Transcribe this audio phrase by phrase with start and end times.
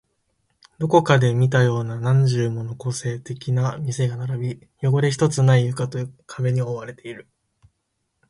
[0.79, 7.27] どこかで見たような何十もの個性的な店が並び、汚れ一つない床と壁に覆われている